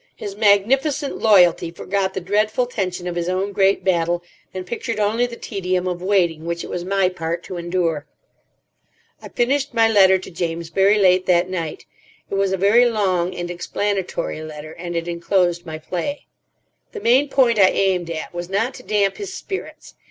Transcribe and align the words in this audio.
His 0.15 0.35
magnificent 0.35 1.19
loyalty 1.19 1.69
forgot 1.69 2.15
the 2.15 2.21
dreadful 2.21 2.65
tension 2.65 3.05
of 3.05 3.15
his 3.15 3.29
own 3.29 3.51
great 3.51 3.83
battle, 3.83 4.23
and 4.51 4.65
pictured 4.65 4.99
only 4.99 5.27
the 5.27 5.35
tedium 5.35 5.87
of 5.87 6.01
waiting 6.01 6.43
which 6.43 6.63
it 6.63 6.71
was 6.71 6.83
my 6.83 7.07
part 7.07 7.43
to 7.43 7.57
endure. 7.57 8.07
I 9.21 9.29
finished 9.29 9.75
my 9.75 9.87
letter 9.87 10.17
to 10.17 10.31
James 10.31 10.69
very 10.69 10.97
late 10.97 11.27
that 11.27 11.51
night. 11.51 11.85
It 12.31 12.33
was 12.33 12.51
a 12.51 12.57
very 12.57 12.85
long 12.89 13.35
and 13.35 13.51
explanatory 13.51 14.41
letter, 14.41 14.71
and 14.71 14.95
it 14.95 15.07
enclosed 15.07 15.67
my 15.67 15.77
play. 15.77 16.25
The 16.93 16.99
main 16.99 17.29
point 17.29 17.59
I 17.59 17.69
aimed 17.69 18.09
at 18.09 18.33
was 18.33 18.49
not 18.49 18.73
to 18.75 18.81
damp 18.83 19.17
his 19.17 19.35
spirits. 19.35 19.93